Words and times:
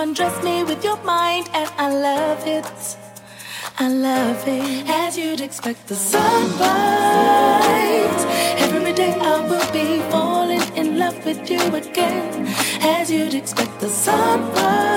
undress 0.00 0.42
me 0.42 0.64
with 0.64 0.82
your 0.82 0.96
mind, 1.04 1.50
and 1.52 1.68
I 1.76 1.88
love 1.92 2.46
it. 2.46 2.96
I 3.78 3.88
love 3.88 4.42
it. 4.48 4.88
As 4.88 5.18
you'd 5.18 5.42
expect, 5.42 5.88
the 5.88 5.94
sunrise. 5.94 6.60
Every 8.64 8.94
day 8.94 9.12
I 9.20 9.46
will 9.48 9.72
be 9.72 10.00
falling 10.10 10.64
in 10.74 10.98
love 10.98 11.22
with 11.26 11.50
you 11.50 11.60
again. 11.74 12.46
As 12.80 13.10
you'd 13.10 13.34
expect, 13.34 13.78
the 13.80 13.90
sunrise. 13.90 14.89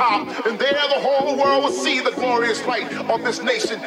top, 0.00 0.46
and 0.46 0.58
there 0.58 0.72
the 0.72 1.00
whole 1.00 1.36
world 1.36 1.64
will 1.64 1.72
see 1.72 2.00
the 2.00 2.12
glorious 2.12 2.64
light 2.64 2.90
of 3.10 3.22
this 3.22 3.42
nation. 3.42 3.79